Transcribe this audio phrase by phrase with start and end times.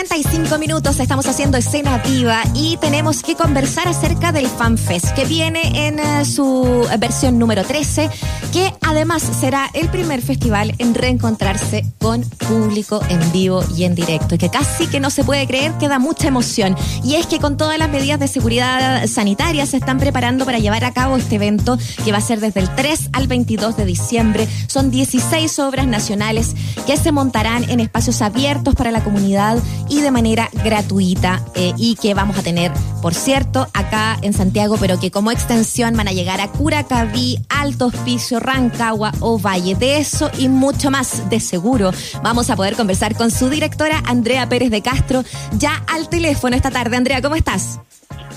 [0.00, 5.86] 45 minutos estamos haciendo escena viva y tenemos que conversar acerca del FanFest que viene
[5.86, 8.08] en eh, su versión número 13,
[8.52, 14.34] que además será el primer festival en reencontrarse con público en vivo y en directo,
[14.34, 16.76] y que casi que no se puede creer que da mucha emoción.
[17.04, 20.84] Y es que con todas las medidas de seguridad sanitaria se están preparando para llevar
[20.84, 24.48] a cabo este evento que va a ser desde el 3 al 22 de diciembre.
[24.66, 26.54] Son 16 obras nacionales
[26.86, 29.58] que se montarán en espacios abiertos para la comunidad
[29.88, 32.72] y de manera gratuita eh, y que vamos a tener,
[33.02, 37.86] por cierto, acá en Santiago, pero que como extensión van a llegar a Curacaví, Alto
[37.86, 39.74] Hospicio, Rancagua o Valle.
[39.74, 44.48] De eso y mucho más de seguro vamos a poder conversar con su directora Andrea
[44.48, 45.22] Pérez de Castro
[45.52, 46.96] ya al teléfono esta tarde.
[46.96, 47.78] Andrea, ¿cómo estás?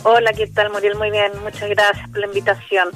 [0.04, 0.96] Hola, ¿qué tal, Muriel?
[0.96, 2.90] Muy bien, muchas gracias por la invitación.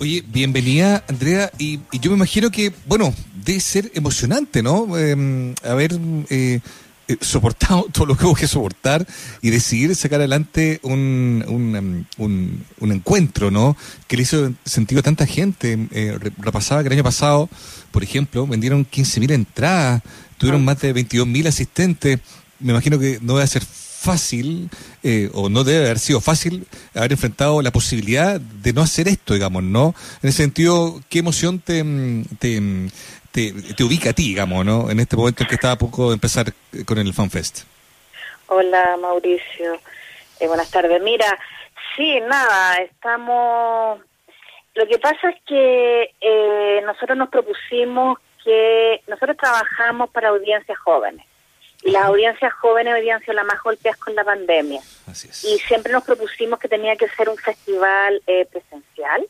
[0.00, 4.98] Oye, bienvenida, Andrea, y, yo me imagino que, bueno, debe ser emocionante, ¿no?
[4.98, 5.92] Em, a ver,
[6.30, 6.60] eh,
[7.06, 9.06] eh, soportado todo lo que hubo que soportar
[9.42, 13.76] y decidir sacar adelante un, un, um, un, encuentro, ¿no?
[14.06, 15.88] Que le hizo sentido a tanta gente.
[15.92, 17.48] Eh, repasaba que el año pasado,
[17.90, 20.02] por ejemplo, vendieron 15.000 entradas,
[20.38, 20.64] tuvieron ah.
[20.64, 22.20] más de 22.000 asistentes.
[22.58, 23.64] Me imagino que no debe ser
[24.04, 24.68] fácil,
[25.02, 29.32] eh, o no debe haber sido fácil, haber enfrentado la posibilidad de no hacer esto,
[29.32, 29.94] digamos, ¿no?
[30.22, 31.82] En ese sentido, ¿qué emoción te,
[32.38, 32.90] te,
[33.34, 34.90] te, ubica a ti, digamos, ¿no?
[34.90, 36.46] En este momento en que estaba a poco de empezar
[36.86, 37.64] con el FanFest.
[38.46, 39.80] Hola, Mauricio.
[40.38, 41.02] Eh, buenas tardes.
[41.02, 41.26] Mira,
[41.96, 44.00] sí, nada, estamos...
[44.76, 51.26] Lo que pasa es que eh, nosotros nos propusimos que nosotros trabajamos para audiencias jóvenes.
[51.82, 54.80] Y las audiencias jóvenes hoy han sido las más golpeadas con la pandemia.
[55.08, 55.44] Así es.
[55.44, 59.26] Y siempre nos propusimos que tenía que ser un festival eh, presencial,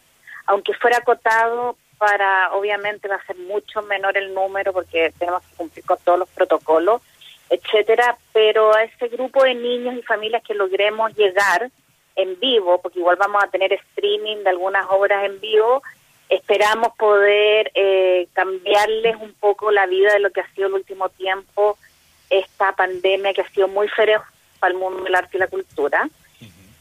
[0.47, 5.57] aunque fuera acotado para, obviamente va a ser mucho menor el número porque tenemos que
[5.57, 7.01] cumplir con todos los protocolos,
[7.49, 11.71] etcétera, pero a ese grupo de niños y familias que logremos llegar
[12.15, 15.83] en vivo, porque igual vamos a tener streaming de algunas obras en vivo,
[16.29, 21.09] esperamos poder eh, cambiarles un poco la vida de lo que ha sido el último
[21.09, 21.79] tiempo,
[22.29, 24.23] esta pandemia que ha sido muy feroz
[24.61, 26.07] para el mundo del arte y la cultura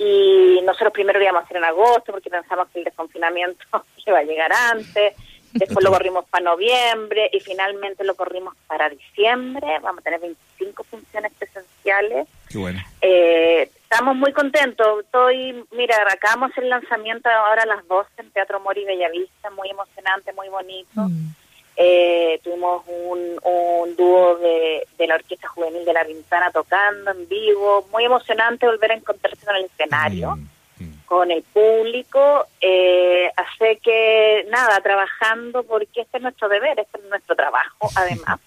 [0.04, 3.64] y nosotros primero lo íbamos a hacer en agosto porque pensamos que el desconfinamiento
[4.06, 5.16] iba a llegar antes,
[5.54, 10.84] después lo corrimos para noviembre y finalmente lo corrimos para diciembre, vamos a tener 25
[10.84, 12.28] funciones presenciales.
[12.50, 12.82] Qué bueno.
[13.02, 18.60] Eh, estamos muy contentos, estoy, mira, acabamos el lanzamiento ahora a las 12 en Teatro
[18.60, 21.02] Mori Bellavista, muy emocionante, muy bonito.
[21.02, 21.43] Mm.
[21.76, 27.28] Eh, tuvimos un, un dúo de, de, la Orquesta Juvenil de La Ventana tocando en
[27.28, 31.06] vivo, muy emocionante volver a encontrarse con el escenario, mm, mm.
[31.06, 37.06] con el público, eh, hace que, nada, trabajando porque este es nuestro deber, este es
[37.06, 38.40] nuestro trabajo, además,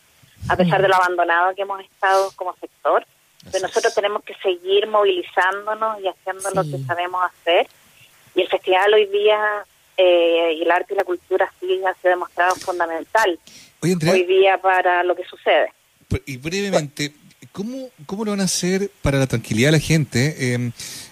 [0.49, 3.05] a pesar de lo abandonado que hemos estado como sector,
[3.51, 7.67] pero nosotros tenemos que seguir movilizándonos y haciendo lo que sabemos hacer,
[8.37, 9.65] y el festival hoy día
[9.97, 13.39] eh, y el arte y la cultura sí ha sido demostrado fundamental
[13.81, 15.73] hoy día para lo que sucede.
[16.25, 17.13] Y brevemente,
[17.53, 20.71] ¿cómo, ¿cómo lo van a hacer para la tranquilidad de la gente eh,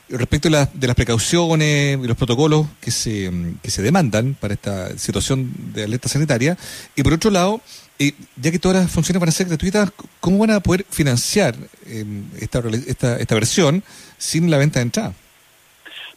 [0.09, 3.31] respecto de, de, las precauciones y los protocolos que se,
[3.63, 6.57] que se demandan para esta situación de alerta sanitaria?
[6.95, 7.61] Y por otro lado,
[7.99, 9.91] eh, ya que todas las funciones van a ser gratuitas,
[10.21, 11.57] ¿cómo van a poder financiar
[11.87, 12.05] eh,
[12.41, 13.83] esta, esta, esta versión
[14.19, 15.15] sin la venta de entrada?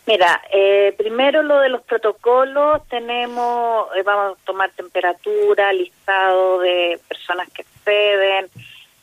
[0.07, 6.97] Mira, eh, primero lo de los protocolos, tenemos, eh, vamos a tomar temperatura, listado de
[7.09, 8.49] personas que exceden,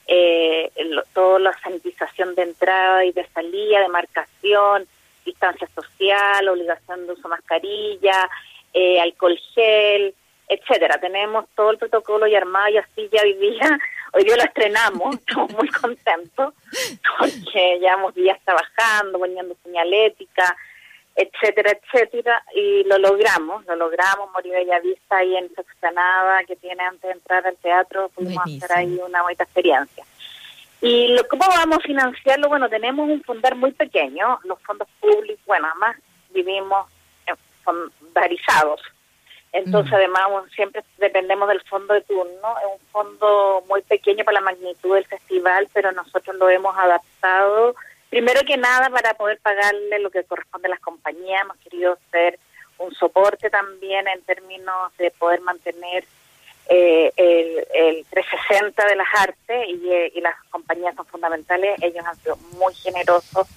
[0.06, 0.72] eh,
[1.12, 4.86] toda la sanitización de entrada y de salida, de marcación,
[5.26, 8.30] distancia social, obligación de uso mascarilla,
[8.72, 10.14] eh, alcohol gel,
[10.48, 10.98] etcétera.
[10.98, 13.78] Tenemos todo el protocolo y armado y así ya hoy día,
[14.14, 16.54] hoy día lo estrenamos, estamos muy contentos
[17.18, 20.56] porque llevamos días trabajando, poniendo señalética,
[21.16, 26.82] etcétera, etcétera, y lo logramos, lo logramos, morir Bella Vista ahí en Sextanada, que tiene
[26.82, 30.04] antes de entrar al teatro, pudimos hacer ahí una bonita experiencia.
[30.80, 32.48] Y lo, ¿cómo vamos a financiarlo?
[32.48, 35.96] Bueno, tenemos un fondar muy pequeño, los fondos públicos, bueno, además
[36.30, 36.86] vivimos
[37.62, 38.82] fondarizados,
[39.52, 39.94] entonces mm.
[39.94, 40.22] además
[40.54, 45.06] siempre dependemos del fondo de turno, es un fondo muy pequeño para la magnitud del
[45.06, 47.74] festival, pero nosotros lo hemos adaptado
[48.14, 52.38] Primero que nada, para poder pagarle lo que corresponde a las compañías, hemos querido ser
[52.78, 56.04] un soporte también en términos de poder mantener
[56.68, 61.74] eh, el, 360 de las artes y, y, las compañías son fundamentales.
[61.82, 63.48] Ellos han sido muy generosos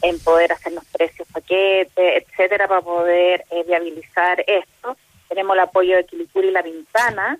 [0.00, 4.96] en poder hacernos precios, paquetes, etcétera, para poder eh, viabilizar esto.
[5.28, 7.36] Tenemos el apoyo de Quilicuri y La Ventana,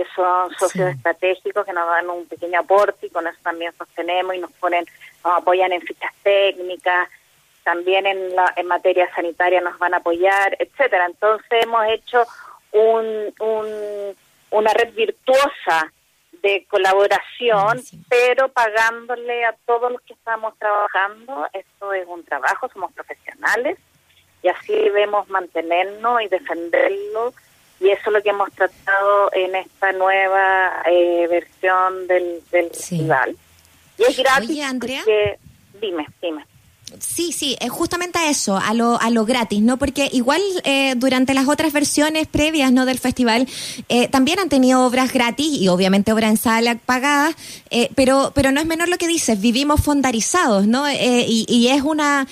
[0.00, 4.34] que son socios estratégicos que nos dan un pequeño aporte y con eso también sostenemos
[4.34, 4.86] y nos ponen,
[5.22, 7.08] nos apoyan en fichas técnicas,
[7.64, 11.04] también en, la, en materia sanitaria nos van a apoyar, etcétera.
[11.04, 12.24] Entonces hemos hecho
[12.72, 14.16] un, un,
[14.52, 15.92] una red virtuosa
[16.32, 21.46] de colaboración, pero pagándole a todos los que estamos trabajando.
[21.52, 23.76] Esto es un trabajo, somos profesionales
[24.42, 27.34] y así debemos mantenernos y defenderlo.
[27.80, 33.36] Y eso es lo que hemos tratado en esta nueva eh, versión del, del festival.
[33.98, 34.50] Y es gratis.
[34.50, 35.02] Oye, Andrea.
[35.80, 36.44] dime, dime.
[36.98, 39.76] Sí, sí, es justamente a eso, a lo, a lo gratis, ¿no?
[39.76, 42.84] Porque igual eh, durante las otras versiones previas, ¿no?
[42.84, 43.46] Del festival,
[43.88, 47.36] eh, también han tenido obras gratis y obviamente obras en sala pagadas,
[47.70, 50.90] eh, pero, pero no es menor lo que dices, vivimos fondarizados, ¿no?
[50.90, 52.26] Y, y, es una,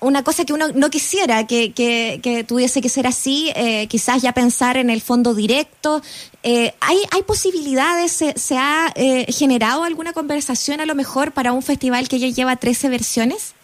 [0.00, 3.52] una cosa que uno no quisiera que, que, que tuviese que ser así,
[3.88, 6.02] quizás ya pensar en el fondo directo.
[6.42, 8.92] ¿hay, ¿Hay posibilidades, se, se ha
[9.28, 13.54] generado alguna conversación a lo mejor para un festival que ya lleva 13 versiones?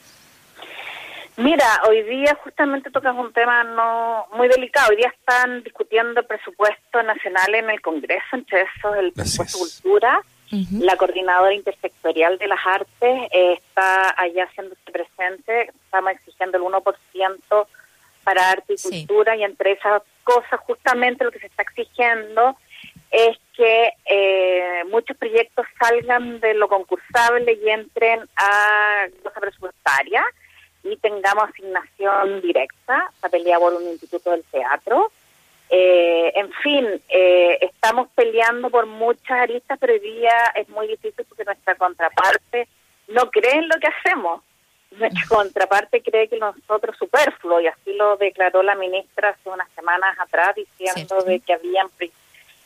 [1.40, 4.90] Mira, hoy día justamente tocas un tema no muy delicado.
[4.90, 9.64] Hoy día están discutiendo el presupuesto nacional en el Congreso, entre esos el presupuesto de
[9.64, 10.22] cultura.
[10.80, 15.70] La coordinadora intersectorial de las artes eh, está allá haciéndose presente.
[15.84, 17.66] Estamos exigiendo el 1%
[18.22, 22.54] para arte y cultura y entre esas cosas justamente lo que se está exigiendo
[23.10, 30.22] es que eh, muchos proyectos salgan de lo concursable y entren a cosa presupuestaria
[30.82, 35.10] y tengamos asignación directa, se pelea por un instituto del teatro.
[35.68, 41.24] Eh, en fin, eh, estamos peleando por muchas aristas, pero hoy día es muy difícil
[41.28, 42.66] porque nuestra contraparte
[43.08, 44.42] no cree en lo que hacemos.
[44.90, 50.18] Nuestra contraparte cree que nosotros superfluo, y así lo declaró la ministra hace unas semanas
[50.18, 51.86] atrás, diciendo de que habían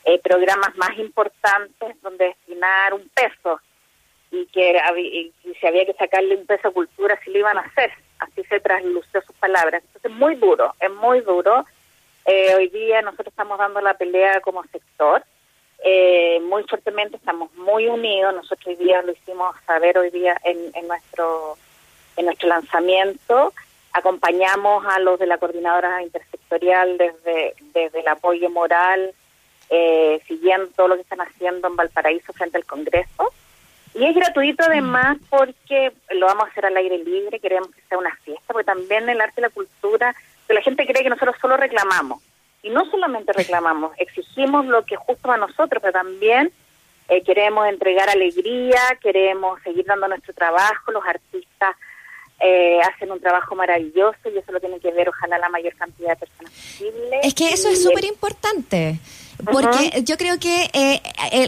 [0.05, 3.61] eh, programas más importantes donde destinar un peso
[4.35, 7.93] y que y si había que sacarle un peso cultura, si lo iban a hacer
[8.19, 9.83] así se traslució sus palabras.
[9.87, 11.65] Entonces, muy duro, es muy duro.
[12.25, 15.23] Eh, hoy día nosotros estamos dando la pelea como sector,
[15.85, 18.35] eh, muy fuertemente, estamos muy unidos.
[18.35, 21.57] Nosotros hoy día lo hicimos saber hoy día en, en nuestro
[22.17, 23.53] en nuestro lanzamiento.
[23.93, 29.13] Acompañamos a los de la coordinadora intersectorial desde, desde el apoyo moral,
[29.69, 33.33] eh, siguiendo lo que están haciendo en Valparaíso frente al Congreso
[33.95, 37.99] y es gratuito además porque lo vamos a hacer al aire libre, queremos que sea
[37.99, 40.15] una fiesta, porque también el arte y la cultura,
[40.49, 42.23] que la gente cree que nosotros solo reclamamos.
[42.63, 46.51] Y no solamente reclamamos, exigimos lo que es justo a nosotros, pero también
[47.09, 51.77] eh, queremos entregar alegría, queremos seguir dando nuestro trabajo, los artistas
[52.41, 56.11] eh, hacen un trabajo maravilloso y eso lo tiene que ver ojalá la mayor cantidad
[56.11, 57.21] de personas posible.
[57.23, 58.99] Es que eso es súper importante.
[59.51, 61.03] Porque yo creo que eh,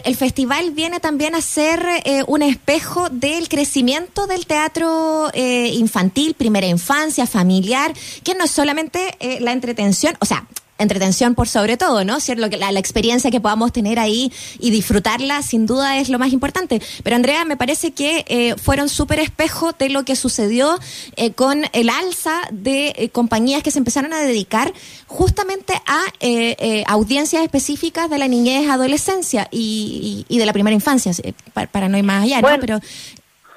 [0.05, 6.35] el, festival viene también a ser eh, un espejo del crecimiento del teatro eh, infantil,
[6.35, 7.93] primera infancia, familiar,
[8.25, 10.47] que no es solamente la entretención, o sea,
[10.79, 12.21] entretención por sobre todo, ¿no?
[12.21, 16.33] Cierto, la, la experiencia que podamos tener ahí y disfrutarla, sin duda es lo más
[16.33, 16.81] importante.
[17.03, 20.79] Pero Andrea, me parece que eh, fueron súper espejo de lo que sucedió
[21.17, 24.73] eh, con el alza de eh, compañías que se empezaron a dedicar
[25.07, 26.03] justamente a
[26.87, 31.13] audiencias específicas de la niñez, adolescencia y, y, de la primera infancia,
[31.53, 32.49] para, para no ir más allá, ¿no?
[32.61, 32.81] Pero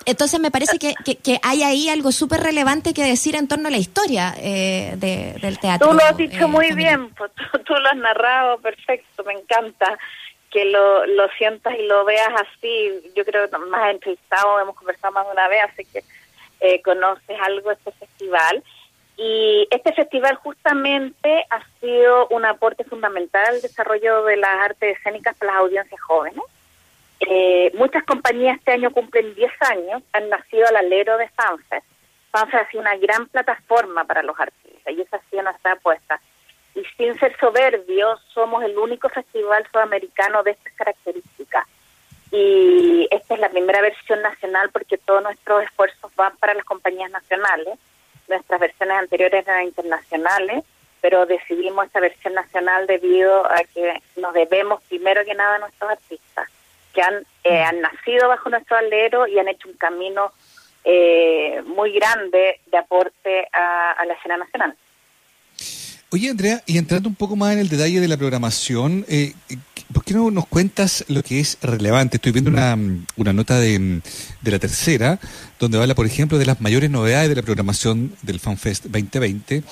[0.06, 3.72] entonces me parece que, que, hay ahí algo súper relevante que decir en torno a
[3.72, 5.90] la historia eh, del teatro.
[5.90, 7.32] Tú lo has dicho eh, muy bien, pues,
[7.66, 9.98] tú, lo has narrado perfecto, me encanta
[10.52, 12.92] que lo, lo sientas y lo veas así.
[13.16, 16.04] Yo creo que más entrevistado, hemos conversado más de una vez, así que
[16.60, 18.64] eh, conoces algo de este festival.
[19.18, 25.38] Y este festival justamente ha sido un aporte fundamental al desarrollo de las artes escénicas
[25.38, 26.42] para las audiencias jóvenes
[27.20, 31.84] eh, muchas compañías este año cumplen 10 años, han nacido al alero de Sanfer.
[32.32, 36.22] Sanfer ha sido una gran plataforma para los artistas y esa ha sido nuestra apuesta.
[36.76, 41.66] Y sin ser soberbios, somos el único festival sudamericano de estas características.
[42.32, 47.12] Y esta es la primera versión nacional porque todos nuestros esfuerzos van para las compañías
[47.12, 47.80] nacionales.
[48.30, 50.64] Nuestras versiones anteriores eran internacionales,
[51.02, 55.90] pero decidimos esta versión nacional debido a que nos debemos primero que nada a nuestros
[55.90, 56.48] artistas
[56.94, 60.32] que han, eh, han nacido bajo nuestro alero y han hecho un camino
[60.84, 64.76] eh, muy grande de aporte a, la escena nacional.
[66.12, 69.34] Oye, Andrea, y entrando un poco más en el detalle de la programación, eh,
[69.94, 72.18] ¿por qué no nos cuentas lo que es relevante?
[72.18, 72.78] Estoy viendo una,
[73.18, 74.02] una nota de,
[74.42, 75.20] de, la tercera,
[75.60, 79.64] donde habla, por ejemplo, de las mayores novedades de la programación del FanFest 2020.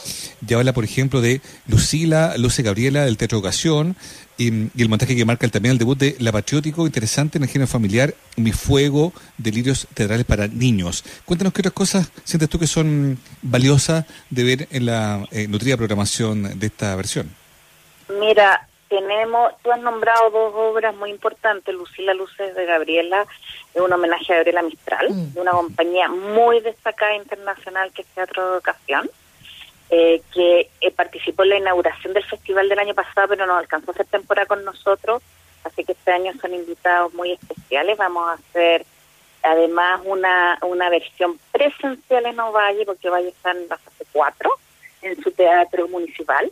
[0.42, 3.96] Ya habla, por ejemplo, de Lucila, Luce Gabriela, del Teatro Ocasión,
[4.38, 7.68] y, el montaje que marca también el debut de La Patriótico, interesante en el género
[7.68, 11.04] familiar, Mi Fuego, Delirios Teatrales para Niños.
[11.26, 15.78] Cuéntanos qué otras cosas sientes tú que son valiosas de ver en la eh, nutrida
[15.78, 17.30] programación de esta versión.
[18.20, 23.26] Mira, tenemos, tú has nombrado dos obras muy importantes, Lucila Luces de Gabriela,
[23.74, 25.34] es un homenaje a Gabriela Mistral, mm.
[25.34, 29.10] de una compañía muy destacada internacional que es Teatro de Ocasión,
[29.90, 33.92] eh, que eh, participó en la inauguración del festival del año pasado, pero no alcanzó
[33.92, 35.22] a hacer temporada con nosotros,
[35.64, 37.98] así que este año son invitados muy especiales.
[37.98, 38.86] Vamos a hacer
[39.44, 44.50] además una, una versión presencial en Ovalle, porque Ovalle está en la fase 4,
[45.04, 46.52] en su teatro municipal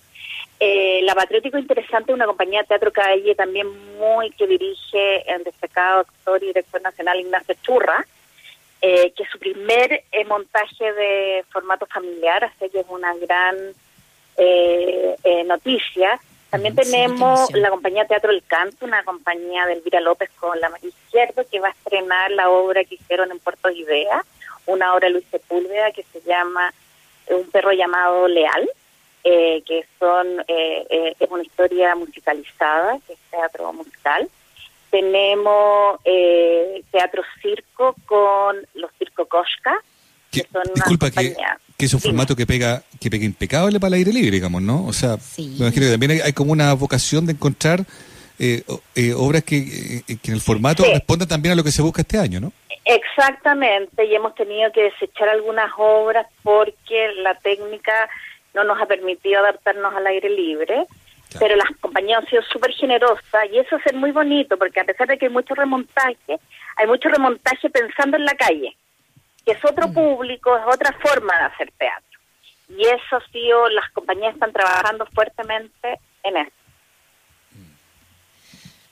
[0.68, 3.68] eh, la Patriótico Interesante es una compañía de teatro calle también
[4.00, 8.04] muy que dirige el destacado actor y director nacional Ignacio Churra,
[8.82, 13.56] eh, que es su primer eh, montaje de formato familiar, así que es una gran
[14.38, 16.20] eh, noticia.
[16.50, 20.70] También tenemos la compañía de Teatro El Canto, una compañía de Elvira López con la
[20.70, 24.24] María Izquierdo, que va a estrenar la obra que hicieron en Puerto Idea,
[24.66, 26.74] una obra de Luis Sepúlveda que se llama
[27.28, 28.68] Un perro llamado Leal
[29.28, 34.30] eh, que son eh, eh, es una historia musicalizada, que es teatro musical.
[34.92, 36.00] Tenemos
[36.92, 39.78] teatro circo con los circo Koshka,
[40.32, 41.36] que, son disculpa, que,
[41.76, 44.86] que, es un formato que pega que pega impecable para el aire libre, digamos, ¿no?
[44.86, 47.84] O sea, me imagino que también hay, como una vocación de encontrar
[49.16, 52.54] obras que, en el formato respondan también a lo que se busca este año, ¿no?
[52.86, 58.08] Exactamente, y hemos tenido que desechar algunas obras porque la técnica
[58.56, 60.86] no nos ha permitido adaptarnos al aire libre,
[61.38, 65.08] pero las compañías han sido súper generosas y eso es muy bonito porque a pesar
[65.08, 66.40] de que hay mucho remontaje,
[66.78, 68.76] hay mucho remontaje pensando en la calle,
[69.46, 69.94] que es otro mm.
[69.94, 72.20] público, es otra forma de hacer teatro.
[72.70, 76.65] Y eso ha sido, las compañías están trabajando fuertemente en eso.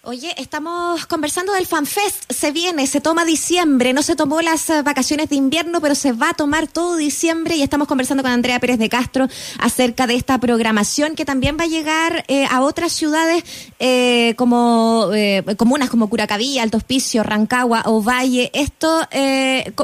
[0.05, 2.29] Oye, estamos conversando del FanFest.
[2.29, 3.93] Se viene, se toma diciembre.
[3.93, 7.55] No se tomó las eh, vacaciones de invierno, pero se va a tomar todo diciembre.
[7.55, 9.29] Y estamos conversando con Andrea Pérez de Castro
[9.59, 13.45] acerca de esta programación que también va a llegar eh, a otras ciudades
[13.79, 15.09] eh, como
[15.55, 18.51] comunas como Curacaví, Alto Hospicio, Rancagua o Valle.
[18.53, 19.07] Esto,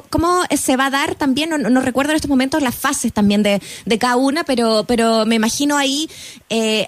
[0.09, 1.49] ¿cómo se va a dar también?
[1.49, 5.35] No, recuerdo en estos momentos las fases también de, de cada una, pero, pero me
[5.35, 6.09] imagino ahí,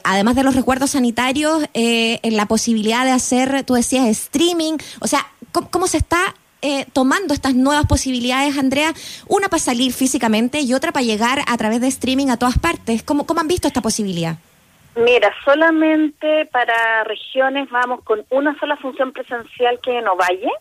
[0.04, 5.26] además de los recuerdos sanitarios, en la posibilidad de hacer, tú decías, streaming, o sea,
[5.52, 8.94] ¿cómo, se está eh, tomando estas nuevas posibilidades, Andrea?
[9.28, 13.04] Una para salir físicamente y otra para llegar a través de streaming a todas partes.
[13.04, 14.38] ¿Cómo, cómo han visto esta posibilidad?
[14.96, 20.52] Mira, solamente para regiones vamos con una sola función presencial que en Ovalle,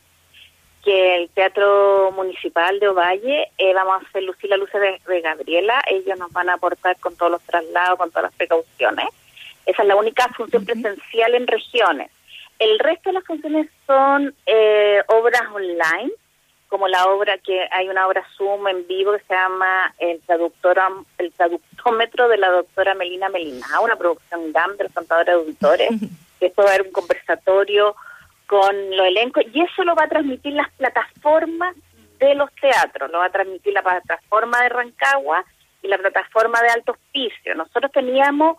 [0.85, 6.17] que el Teatro Municipal de Ovalle, eh, vamos a hacer Lucila Luces de, Gabriela, ellos
[6.17, 9.09] nos van a aportar con todos los traslados, con todas las precauciones.
[9.67, 12.11] Esa es la única función presencial en regiones.
[12.61, 16.13] El resto de las funciones son eh, obras online,
[16.69, 20.89] como la obra que hay una obra Zoom en vivo que se llama El traductora,
[21.17, 25.91] el traductómetro de la doctora Melina Melina, una producción GAM de los contadores de auditores.
[26.41, 27.97] Esto va a haber un conversatorio
[28.47, 31.75] con los elencos y eso lo va a transmitir las plataformas
[32.19, 35.45] de los teatros, lo va a transmitir la plataforma de Rancagua
[35.83, 37.55] y la plataforma de Alto Hospicio.
[37.55, 38.59] Nosotros teníamos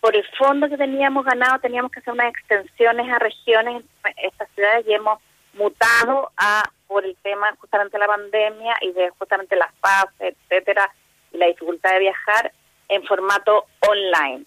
[0.00, 4.48] por el fondo que teníamos ganado teníamos que hacer unas extensiones a regiones en estas
[4.54, 5.18] ciudades y hemos
[5.54, 10.90] mutado a por el tema justamente de la pandemia y de justamente las fases, etcétera,
[11.32, 12.52] y la dificultad de viajar
[12.88, 14.44] en formato online.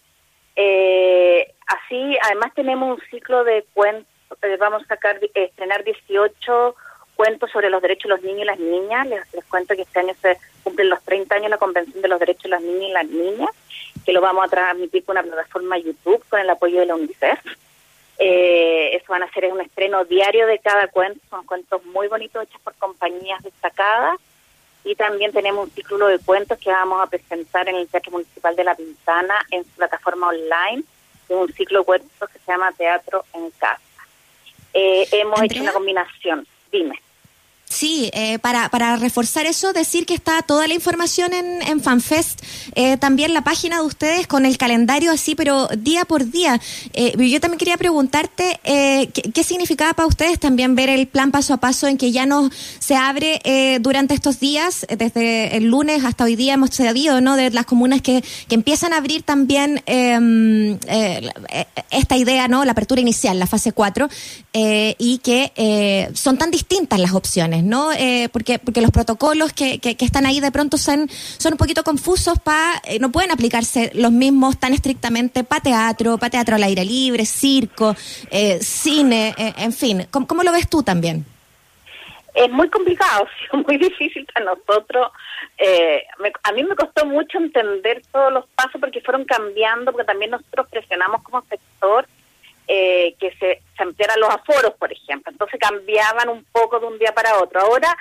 [0.56, 4.06] Eh, así, además tenemos un ciclo de cuentos,
[4.42, 6.76] eh, vamos a sacar, estrenar 18
[7.16, 9.08] cuentos sobre los derechos de los niños y las niñas.
[9.08, 12.08] Les, les cuento que este año se cumplen los 30 años de la Convención de
[12.10, 13.50] los Derechos de los Niños y las Niñas
[14.06, 17.40] que lo vamos a transmitir con una plataforma YouTube con el apoyo de la UNICEF.
[18.20, 22.44] Eh, eso van a ser un estreno diario de cada cuento, son cuentos muy bonitos
[22.44, 24.20] hechos por compañías destacadas
[24.84, 28.56] y también tenemos un ciclo de cuentos que vamos a presentar en el Teatro Municipal
[28.56, 30.84] de La Pintana en su plataforma online,
[31.28, 33.80] de un ciclo de cuentos que se llama Teatro en Casa.
[34.74, 37.00] Eh, hemos hecho una combinación, dime.
[37.74, 42.40] Sí, eh, para, para reforzar eso, decir que está toda la información en, en FanFest,
[42.76, 46.62] eh, también la página de ustedes con el calendario así, pero día por día.
[46.94, 51.56] Eh, yo también quería preguntarte ¿qué, ¿qué, significaba para ustedes también ver el plan paso
[51.56, 53.42] a paso en que ya no se abre
[53.82, 57.36] durante estos días, desde el lunes hasta hoy día hemos sabido, ¿no?
[57.36, 60.78] De las comunas que, que empiezan a abrir también em,
[61.90, 62.66] esta idea, ¿no?
[62.66, 64.08] La apertura inicial, la fase 4,
[64.54, 67.63] y que son tan distintas las opciones.
[67.64, 67.92] ¿No?
[67.94, 71.84] Eh, porque, porque los protocolos que, que, están ahí de pronto son, son un poquito
[71.84, 76.64] confusos, para eh, no pueden aplicarse los mismos tan estrictamente para teatro, para teatro al
[76.64, 77.96] aire libre, circo,
[78.32, 80.08] eh, cine, en fin.
[80.12, 81.26] ¿Cómo, lo ves tú también?
[82.34, 83.28] Es muy complicado,
[83.68, 85.12] muy difícil para nosotros.
[86.44, 90.68] a mí me costó mucho entender todos los pasos porque fueron cambiando, porque también nosotros
[90.70, 92.08] presionamos como sector
[92.76, 95.32] eh, que se, se ampliaran los aforos, por ejemplo.
[95.32, 97.62] Entonces cambiaban un poco de un día para otro.
[97.62, 97.96] Ahora,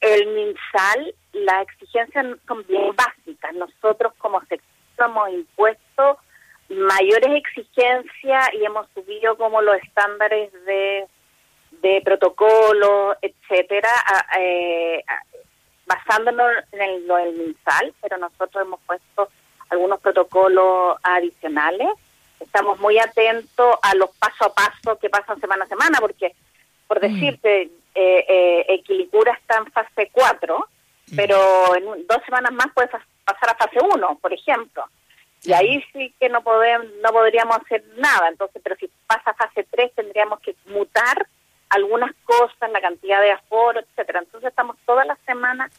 [0.00, 3.54] el MinSal, las exigencias son bien básicas.
[3.54, 4.66] Nosotros como sector
[4.98, 6.18] hemos impuesto
[6.68, 11.06] mayores exigencias y hemos subido como los estándares de,
[11.82, 13.90] de protocolo, etcétera,
[14.40, 15.04] eh,
[15.86, 19.28] basándonos en el, lo del MinSal, pero nosotros hemos puesto
[19.68, 21.88] algunos protocolos adicionales
[22.40, 26.34] estamos muy atentos a los paso a paso que pasan semana a semana, porque,
[26.88, 27.00] por mm.
[27.00, 27.62] decirte,
[27.94, 31.16] eh, eh, Equilicura está en fase 4, mm.
[31.16, 34.84] pero en dos semanas más puedes pasar a fase 1, por ejemplo.
[35.42, 38.28] Y ahí sí que no podemos, no podríamos hacer nada.
[38.28, 41.26] Entonces, pero si pasa a fase 3 tendríamos que mutar
[41.70, 44.20] algunas cosas, la cantidad de aforo, etcétera.
[44.20, 45.70] Entonces estamos todas las semanas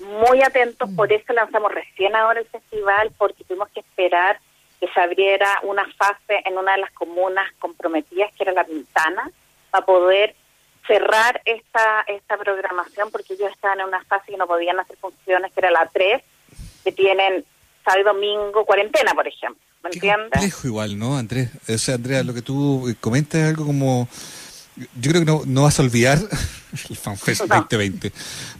[0.00, 1.12] muy atentos, por mm.
[1.12, 4.40] eso lanzamos recién ahora el festival, porque tuvimos que esperar
[4.82, 9.30] que se abriera una fase en una de las comunas comprometidas, que era La Pintana,
[9.70, 10.34] para poder
[10.88, 15.52] cerrar esta esta programación, porque ellos estaban en una fase y no podían hacer funciones,
[15.52, 16.20] que era la 3,
[16.82, 17.44] que tienen
[17.84, 19.62] sábado y domingo cuarentena, por ejemplo.
[19.84, 20.30] ¿Me entiendes?
[20.32, 21.50] complejo igual, ¿no, Andrés?
[21.68, 24.08] O sea, Andrea, lo que tú comentas es algo como...
[24.74, 26.18] Yo creo que no, no vas a olvidar
[26.90, 28.10] el FanFest 2020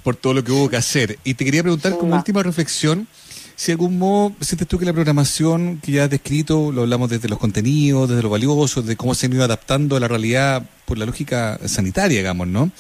[0.05, 1.19] por todo lo que hubo que hacer.
[1.25, 3.09] Y te quería preguntar como última reflexión,
[3.55, 7.11] si de algún modo sientes tú que la programación que ya has descrito, lo hablamos
[7.11, 10.63] desde los contenidos, desde lo valioso, de cómo se han ido adaptando a la realidad
[10.85, 12.71] por la lógica sanitaria, digamos, ¿no?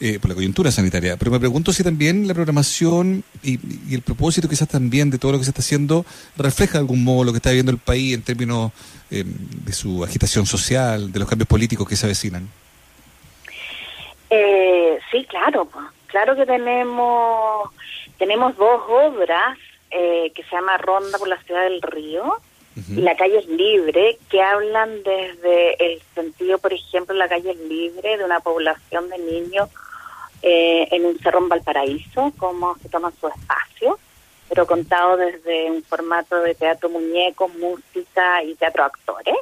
[0.00, 1.16] Eh, por la coyuntura sanitaria.
[1.16, 3.58] Pero me pregunto si también la programación y,
[3.94, 6.04] el propósito quizás también de todo lo que se está haciendo
[6.36, 8.72] refleja de algún modo lo que está viviendo el país en términos
[9.10, 12.48] eh, de su agitación social, de los cambios políticos que se avecinan.
[14.30, 15.68] Eh, sí, claro,
[16.08, 17.70] claro que tenemos
[18.18, 19.56] tenemos dos obras
[19.96, 22.40] eh, que se llama Ronda por la Ciudad del Río
[22.88, 27.56] y la calle es libre, que hablan desde el sentido, por ejemplo, la calle es
[27.58, 29.68] libre de una población de niños
[30.42, 33.96] eh, en un cerro en Valparaíso, cómo se toma su espacio,
[34.48, 39.36] pero contado desde un formato de teatro muñeco, música y teatro actores.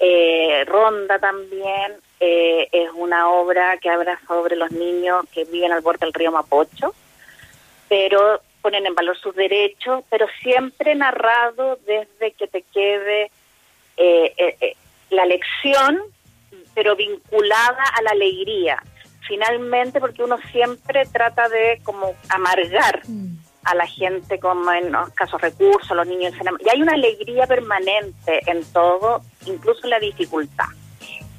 [0.00, 6.06] Eh, Ronda también es una obra que habla sobre los niños que viven al borde
[6.06, 6.92] del río Mapocho,
[7.88, 13.30] pero ponen en valor sus derechos, pero siempre narrado desde que te quede
[13.96, 14.76] eh, eh, eh,
[15.08, 15.98] la lección,
[16.74, 18.82] pero vinculada a la alegría.
[19.26, 23.00] Finalmente, porque uno siempre trata de como amargar
[23.64, 26.34] a la gente con en casos recursos, los niños.
[26.60, 30.68] Y hay una alegría permanente en todo, incluso en la dificultad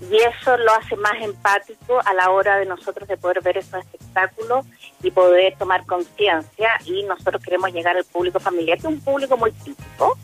[0.01, 3.79] y eso lo hace más empático a la hora de nosotros de poder ver esos
[3.79, 4.65] espectáculos
[5.03, 9.35] y poder tomar conciencia y nosotros queremos llegar al público familiar, que es un público
[9.35, 10.17] muy típico,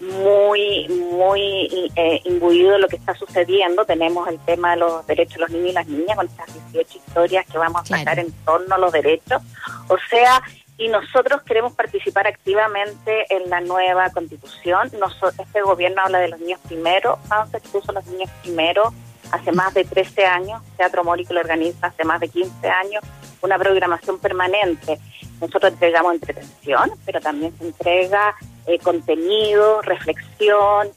[0.00, 3.84] muy muy eh, imbuido de lo que está sucediendo.
[3.84, 6.98] Tenemos el tema de los derechos de los niños y las niñas con estas 18
[6.98, 9.42] historias que vamos a sacar en torno a los derechos.
[9.88, 10.42] O sea,
[10.76, 14.90] y nosotros queremos participar activamente en la nueva constitución.
[15.38, 18.92] este gobierno habla de los niños primero, vamos a expuso los niños primero
[19.32, 23.02] hace más de 13 años, Teatro Mórico lo organiza hace más de 15 años,
[23.42, 24.98] una programación permanente.
[25.40, 28.34] Nosotros entregamos entretención, pero también se entrega
[28.66, 30.88] eh, contenido, reflexión,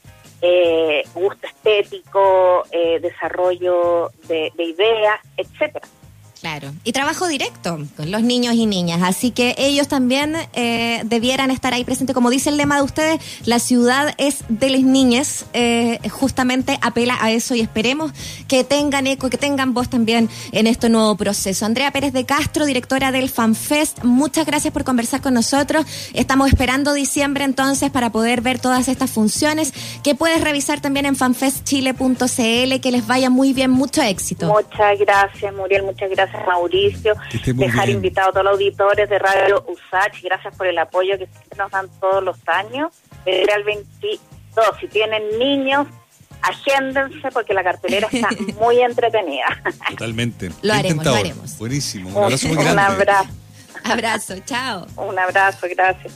[0.42, 5.86] eh, gusto estético, eh, desarrollo de, de ideas, etcétera.
[6.40, 11.50] Claro, y trabajo directo con los niños y niñas, así que ellos también eh, debieran
[11.50, 12.12] estar ahí presentes.
[12.12, 17.16] Como dice el lema de ustedes, la ciudad es de las niñas, eh, justamente apela
[17.20, 18.12] a eso y esperemos
[18.48, 21.64] que tengan eco, que tengan voz también en este nuevo proceso.
[21.66, 25.86] Andrea Pérez de Castro, directora del FanFest, muchas gracias por conversar con nosotros.
[26.12, 31.16] Estamos esperando diciembre entonces para poder ver todas estas funciones que puedes revisar también en
[31.16, 32.80] fanfestchile.cl.
[32.80, 34.48] Que les vaya muy bien, mucho éxito.
[34.48, 37.14] Muchas gracias, Muriel, muchas gracias gracias Mauricio,
[37.54, 41.70] dejar invitado a todos los auditores de Radio USACH, gracias por el apoyo que nos
[41.70, 42.92] dan todos los años.
[43.24, 44.20] Desde el 22,
[44.80, 45.86] si tienen niños,
[46.42, 48.28] agéndense porque la cartelera está
[48.60, 49.62] muy entretenida.
[49.90, 50.50] Totalmente.
[50.62, 51.58] Lo haremos, lo haremos.
[51.58, 52.10] Buenísimo.
[52.10, 52.72] Un abrazo muy grande.
[52.72, 53.30] Un abrazo.
[53.84, 54.86] Abrazo, chao.
[54.96, 56.12] Un abrazo, gracias.